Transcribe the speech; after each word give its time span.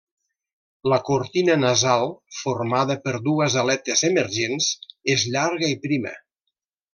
La 0.93 0.97
cortina 1.09 1.57
nasal, 1.63 2.05
formada 2.37 2.95
per 3.03 3.13
dues 3.29 3.59
aletes 3.65 4.03
emergents, 4.13 4.71
és 5.17 5.27
llarga 5.37 5.71
i 5.77 5.81
prima. 5.89 6.17